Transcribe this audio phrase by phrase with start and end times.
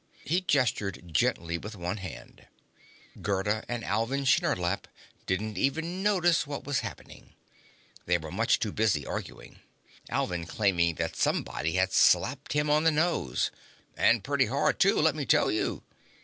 [0.25, 2.47] He gestured gently with one hand.
[3.21, 4.87] Gerda and Alvin Sherdlap
[5.27, 7.35] didn't even notice what was happening.
[8.07, 9.59] They were much too busy arguing,
[10.09, 13.51] Alvin claiming that somebody had slapped him on the nose
[13.95, 15.83] "and pretty hard, too, let me tell you!"